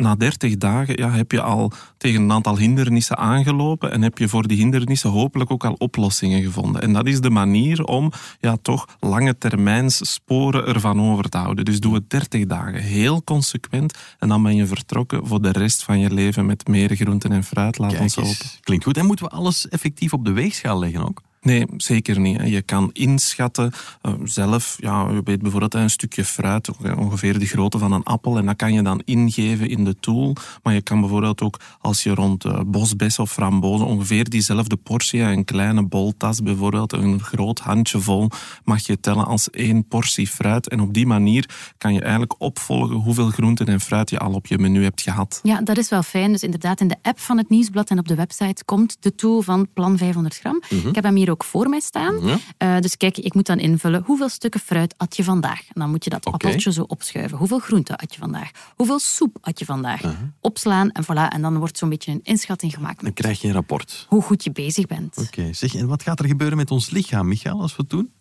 [0.00, 4.28] Na 30 dagen ja, heb je al tegen een aantal hindernissen aangelopen en heb je
[4.28, 6.82] voor die hindernissen hopelijk ook al oplossingen gevonden.
[6.82, 11.64] En dat is de manier om ja, toch lange termijns sporen ervan over te houden.
[11.64, 15.82] Dus doe het 30 dagen heel consequent en dan ben je vertrokken voor de rest
[15.82, 17.78] van je leven met meer groenten en fruit.
[17.78, 18.46] Laat Kijk ons hopen.
[18.60, 18.96] klinkt goed.
[18.96, 21.22] En moeten we alles effectief op de weegschaal leggen ook?
[21.40, 22.40] Nee, zeker niet.
[22.44, 23.72] Je kan inschatten
[24.02, 24.76] eh, zelf.
[24.80, 28.38] Ja, je weet bijvoorbeeld een stukje fruit, ongeveer de grootte van een appel.
[28.38, 30.36] En dat kan je dan ingeven in de tool.
[30.62, 35.20] Maar je kan bijvoorbeeld ook, als je rond eh, bosbes of frambozen ongeveer diezelfde portie,
[35.20, 38.28] een kleine boltas bijvoorbeeld, een groot handje vol,
[38.64, 40.68] mag je tellen als één portie fruit.
[40.68, 44.46] En op die manier kan je eigenlijk opvolgen hoeveel groenten en fruit je al op
[44.46, 45.40] je menu hebt gehad.
[45.42, 46.32] Ja, dat is wel fijn.
[46.32, 49.42] Dus inderdaad, in de app van het Nieuwsblad en op de website komt de tool
[49.42, 50.62] van Plan 500 gram.
[50.68, 52.14] Ik heb hem hier ook voor mij staan.
[52.14, 52.36] Mhm.
[52.56, 55.58] Eh, dus kijk, ik moet dan invullen hoeveel stukken fruit at je vandaag.
[55.60, 57.38] En dan moet je dat appeltje zo opschuiven.
[57.38, 58.50] Hoeveel groente at je vandaag?
[58.76, 60.02] Hoeveel soep at je vandaag?
[60.02, 60.14] Mhm.
[60.40, 61.32] Opslaan en voilà.
[61.32, 64.06] En dan wordt zo'n beetje een inschatting gemaakt Dan krijg je een rapport.
[64.08, 65.16] hoe goed je bezig bent.
[65.18, 68.12] Oké, zeg, en wat gaat er gebeuren met ons lichaam, Michael, als we het doen?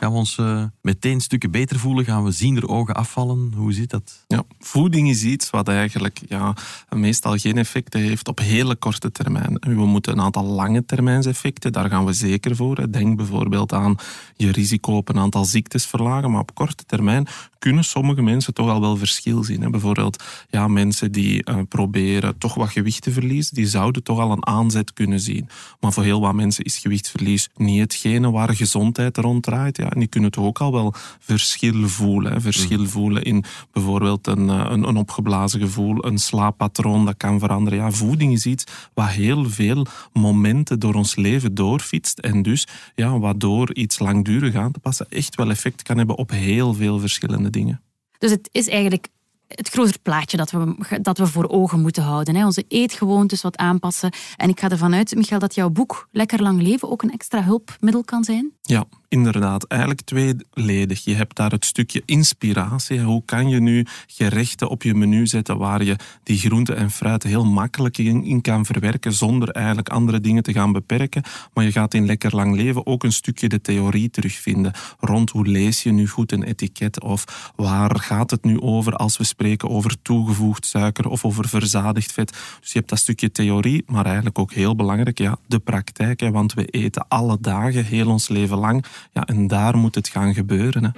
[0.00, 2.04] Gaan we ons eh, meteen stukken beter voelen?
[2.04, 3.52] Gaan we zien er ogen afvallen?
[3.56, 4.24] Hoe zit dat?
[4.26, 6.54] Ja, voeding is iets wat eigenlijk ja,
[6.88, 9.56] meestal geen effecten heeft op hele korte termijn.
[9.60, 12.92] We moeten een aantal lange termijnseffecten, daar gaan we zeker voor.
[12.92, 13.96] Denk bijvoorbeeld aan
[14.36, 17.26] je risico op een aantal ziektes verlagen, maar op korte termijn
[17.60, 19.70] kunnen sommige mensen toch al wel verschil zien.
[19.70, 24.32] Bijvoorbeeld ja, mensen die eh, proberen toch wat gewicht te verliezen, die zouden toch al
[24.32, 25.48] een aanzet kunnen zien.
[25.80, 29.78] Maar voor heel wat mensen is gewichtsverlies niet hetgene waar gezondheid rond draait.
[29.90, 32.40] En die kunnen toch ook al wel verschil voelen.
[32.40, 32.86] Verschil mm.
[32.86, 37.78] voelen in bijvoorbeeld een, eh, een, een opgeblazen gevoel, een slaappatroon dat kan veranderen.
[37.78, 43.18] Ja, voeding is iets wat heel veel momenten door ons leven doorfietst en dus ja,
[43.18, 47.50] waardoor iets langdurig aan te passen echt wel effect kan hebben op heel veel verschillende
[47.50, 47.80] dingen.
[48.18, 49.08] Dus het is eigenlijk
[49.54, 52.34] het groter plaatje dat we, dat we voor ogen moeten houden.
[52.34, 52.44] Hè.
[52.44, 54.12] Onze eetgewoontes wat aanpassen.
[54.36, 57.42] En ik ga ervan uit, Michael, dat jouw boek Lekker Lang Leven ook een extra
[57.42, 58.52] hulpmiddel kan zijn.
[58.70, 59.64] Ja, inderdaad.
[59.64, 61.04] Eigenlijk tweeledig.
[61.04, 63.00] Je hebt daar het stukje inspiratie.
[63.00, 67.22] Hoe kan je nu gerechten op je menu zetten waar je die groenten en fruit
[67.22, 71.22] heel makkelijk in, kan verwerken zonder eigenlijk andere dingen te gaan beperken.
[71.54, 75.46] Maar je gaat in Lekker Lang Leven ook een stukje de theorie terugvinden rond hoe
[75.46, 79.68] lees je nu goed een etiket of waar gaat het nu over als we spreken
[79.68, 82.28] over toegevoegd suiker of over verzadigd vet.
[82.60, 86.20] Dus je hebt dat stukje theorie, maar eigenlijk ook heel belangrijk, ja, de praktijk.
[86.20, 88.84] Hè, want we eten alle dagen, heel ons leven lang.
[89.12, 90.84] Ja, en daar moet het gaan gebeuren.
[90.84, 90.90] Hè.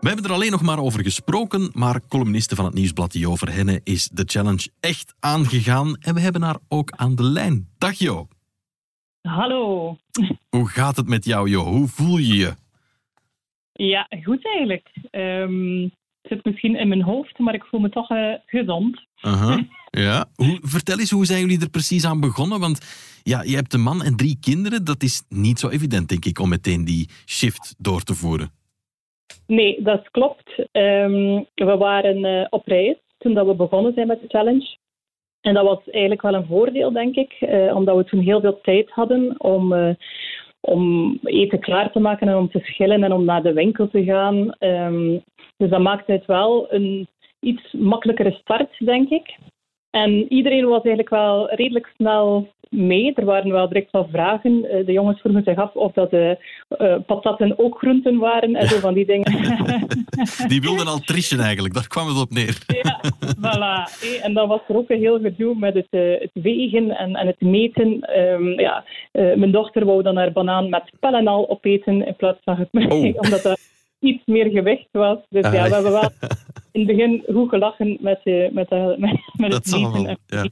[0.00, 3.80] We hebben er alleen nog maar over gesproken, maar columniste van het nieuwsblad Jo Verhenne
[3.84, 7.68] is de challenge echt aangegaan en we hebben haar ook aan de lijn.
[7.78, 8.28] Dag Jo.
[9.22, 9.96] Hallo.
[10.48, 11.64] Hoe gaat het met jou Jo?
[11.64, 12.54] Hoe voel je je?
[13.72, 14.88] Ja, goed eigenlijk.
[15.10, 15.92] Um, het
[16.32, 19.06] zit misschien in mijn hoofd, maar ik voel me toch uh, gezond.
[19.22, 19.58] Uh
[19.96, 20.26] Ja.
[20.34, 22.60] Hoe, vertel eens, hoe zijn jullie er precies aan begonnen?
[22.60, 22.78] Want
[23.22, 24.84] ja, je hebt een man en drie kinderen.
[24.84, 28.50] Dat is niet zo evident, denk ik, om meteen die shift door te voeren.
[29.46, 30.50] Nee, dat klopt.
[30.72, 34.76] Ehm, we waren uh, op reis toen dat we begonnen zijn met de challenge.
[35.40, 38.60] En dat was eigenlijk wel een voordeel, denk ik, uh, omdat we toen heel veel
[38.60, 39.94] tijd hadden om, uh,
[40.60, 44.04] om eten klaar te maken en om te schillen en om naar de winkel te
[44.04, 44.54] gaan.
[44.58, 45.22] Um,
[45.56, 47.08] dus dat maakte het wel een
[47.40, 49.36] iets makkelijkere start, denk ik.
[49.94, 53.12] En iedereen was eigenlijk wel redelijk snel mee.
[53.14, 54.64] Er waren wel direct wel vragen.
[54.70, 56.38] Eh, de jongens vroegen zich af of dat de
[56.78, 59.32] uh, patatten ook groenten waren en zo van die dingen.
[60.46, 62.58] Die wilden al trischen eigenlijk, daar kwam het op neer.
[62.66, 63.00] Ja,
[63.36, 64.04] voilà.
[64.22, 67.26] En dan was er ook een heel gedoe met het, uh, het wegen en, en
[67.26, 68.18] het meten.
[68.20, 72.38] Um, ja, mijn dochter wou dan haar banaan met pellen en al opeten in plaats
[72.44, 73.04] van het oh.
[73.24, 73.73] omdat dat
[74.04, 75.18] iets meer gewicht was.
[75.28, 76.10] Dus ja, we hebben wel
[76.72, 80.18] in het begin goed gelachen met, uh, met, uh, met, met het eten.
[80.26, 80.48] Ja.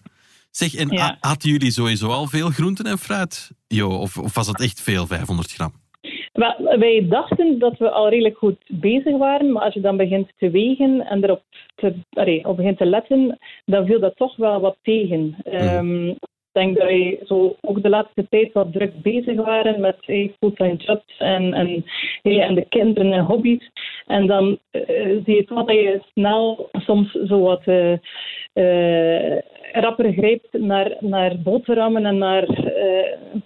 [0.51, 1.17] Zeg, en ja.
[1.21, 3.89] hadden jullie sowieso al veel groenten en fruit, Jo?
[3.89, 5.81] Of, of was het echt veel, 500 gram?
[6.79, 10.51] wij dachten dat we al redelijk goed bezig waren, maar als je dan begint te
[10.51, 11.43] wegen en erop
[11.75, 15.37] te, allee, op begint te letten, dan viel dat toch wel wat tegen.
[15.45, 16.17] Mm
[16.53, 20.77] denk dat wij zo ook de laatste tijd wat druk bezig waren met hey, fulltime
[20.77, 21.85] jobs en, en,
[22.23, 23.71] en de kinderen en hobby's.
[24.07, 24.83] En dan uh,
[25.25, 27.93] zie je toch dat je snel soms zo wat uh,
[28.55, 29.39] uh,
[29.73, 32.47] rapper grijpt naar, naar boterhammen en naar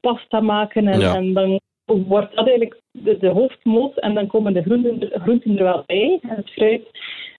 [0.00, 0.88] pasta maken.
[0.88, 5.58] En, en dan wordt dat eigenlijk de, de hoofdmoot en dan komen de groenten, groenten
[5.58, 6.88] er wel bij en het fruit.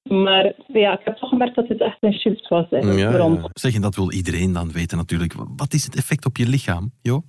[0.09, 2.65] Maar ja, ik heb toch gemerkt dat het echt een shift was.
[2.69, 5.33] Hè, ja, Zeg, en dat wil iedereen dan weten natuurlijk.
[5.55, 7.21] Wat is het effect op je lichaam, Jo?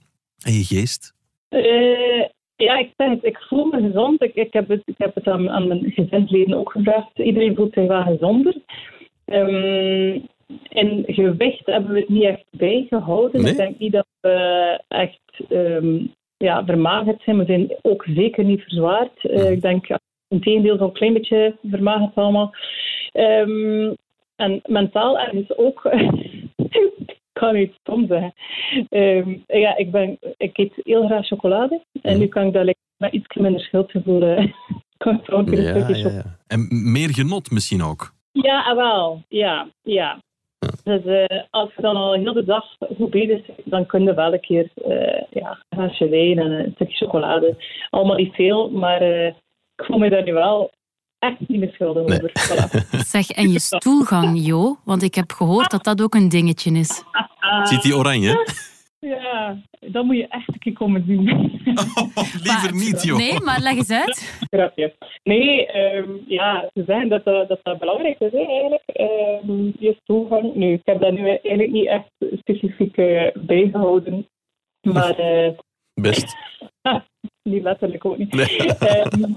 [0.45, 1.15] En je geest?
[1.51, 2.25] Uh,
[2.57, 4.23] ja, ik het, ik voel me gezond.
[4.23, 7.19] Ik, ik, heb, het, ik heb het aan, aan mijn gezinsleden ook gevraagd.
[7.19, 8.57] Iedereen voelt zich wel gezonder.
[9.25, 10.27] Um,
[10.69, 13.47] in gewicht hebben we het niet echt bijgehouden.
[13.47, 17.39] Ik denk niet dat we echt um, ja, vermagerd zijn.
[17.39, 19.25] We zijn ook zeker niet verzwaard.
[19.25, 19.87] Uh, ik denk
[20.29, 22.55] tegendeel zo'n klein beetje vermagerd allemaal.
[23.13, 23.97] Um,
[24.37, 25.85] en mentaal ergens ook.
[26.57, 28.35] ik kan niet stom zeggen.
[28.91, 31.83] Um, ja, ik, ben, ik eet heel graag chocolade.
[32.03, 32.21] En mhm.
[32.21, 34.21] nu kan ik dat met iets minder schuldgevoel.
[34.97, 36.23] kan ik ja, ja, ja.
[36.47, 38.13] En meer genot misschien ook?
[38.33, 39.23] Ja, ah, wel.
[39.29, 40.19] Ja, ja.
[40.85, 42.65] Dus uh, als je dan al heel de dag
[42.97, 46.73] goed bezig bent, dan kun je wel een keer uh, ja, een geleden en een
[46.75, 47.57] stukje chocolade.
[47.91, 49.33] Allemaal niet veel, maar uh,
[49.79, 50.71] ik voel me daar nu wel
[51.19, 52.31] echt niet meer schuldig over.
[53.15, 54.77] Zeg, en je stoelgang, Jo?
[54.85, 57.05] Want ik heb gehoord dat dat ook een dingetje is.
[57.63, 58.37] Ziet die oranje?
[59.01, 61.29] Ja, dat moet je echt een keer komen zien.
[62.15, 63.19] Oh, liever niet, joh.
[63.19, 64.47] Nee, maar leg eens uit.
[64.51, 64.95] Grapje.
[65.23, 68.83] Nee, um, ja, ze zeggen dat dat, dat, dat belangrijk is, eigenlijk.
[69.45, 70.55] Um, je stoelgang.
[70.55, 74.29] Nu, ik heb dat nu eigenlijk niet echt specifiek uh, bijgehouden.
[74.81, 75.21] Maar...
[75.21, 75.51] Uh,
[75.95, 76.37] Best.
[77.43, 78.33] niet letterlijk ook niet.
[78.33, 78.61] Nee.
[79.13, 79.35] Um,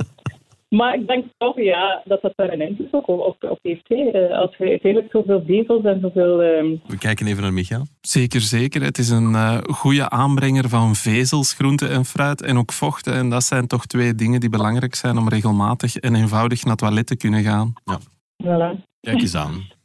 [0.78, 3.88] maar ik denk toch ja, dat dat daar een invloed ook op, op heeft.
[3.88, 4.30] Hè.
[4.36, 6.44] Als je uiteindelijk zoveel bezels en zoveel...
[6.44, 6.82] Um...
[6.88, 7.86] We kijken even naar Michael.
[8.02, 8.84] Zeker, zeker.
[8.84, 13.08] Het is een uh, goede aanbrenger van vezels, groenten en fruit en ook vocht.
[13.08, 16.82] En dat zijn toch twee dingen die belangrijk zijn om regelmatig en eenvoudig naar het
[16.82, 17.74] toilet te kunnen gaan.
[17.84, 18.00] Ja.
[18.44, 18.84] Voilà.
[19.02, 19.80] Kijk eens aan.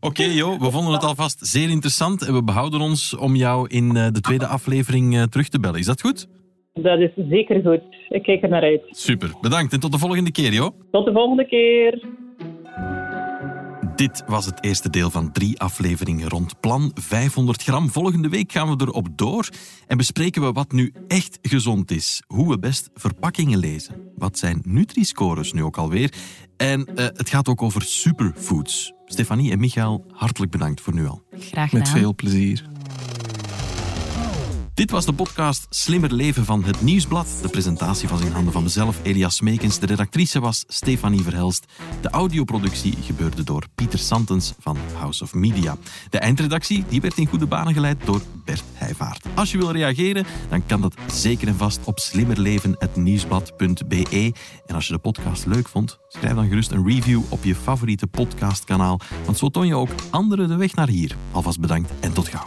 [0.00, 3.68] Oké, okay, Jo, we vonden het alvast zeer interessant en we behouden ons om jou
[3.68, 5.78] in eh, de tweede aflevering eh, terug te bellen.
[5.78, 6.28] Is dat goed?
[6.72, 7.80] Dat is zeker goed.
[8.08, 8.82] Ik kijk er naar uit.
[8.90, 10.70] Super, bedankt en tot de volgende keer, joh.
[10.90, 12.08] Tot de volgende keer.
[13.96, 17.88] Dit was het eerste deel van drie afleveringen rond Plan 500 gram.
[17.88, 19.48] Volgende week gaan we erop door
[19.86, 22.22] en bespreken we wat nu echt gezond is.
[22.26, 24.12] Hoe we best verpakkingen lezen.
[24.16, 26.12] Wat zijn Nutri-scores nu ook alweer?
[26.56, 28.92] En uh, het gaat ook over superfoods.
[29.04, 31.22] Stefanie en Michael, hartelijk bedankt voor nu al.
[31.30, 31.78] Graag gedaan.
[31.78, 32.64] Met veel plezier.
[34.80, 37.38] Dit was de podcast Slimmer Leven van het Nieuwsblad.
[37.42, 39.78] De presentatie was in handen van mezelf, Elias Meekens.
[39.78, 41.64] De redactrice was Stefanie Verhelst.
[42.00, 45.76] De audioproductie gebeurde door Pieter Santens van House of Media.
[46.10, 49.26] De eindredactie die werd in goede banen geleid door Bert Heijvaart.
[49.34, 54.32] Als je wil reageren, dan kan dat zeker en vast op slimmerleven.nieuwsblad.be.
[54.66, 58.06] En als je de podcast leuk vond, schrijf dan gerust een review op je favoriete
[58.06, 59.00] podcastkanaal.
[59.24, 61.16] Want zo toon je ook anderen de weg naar hier.
[61.32, 62.46] Alvast bedankt en tot gauw.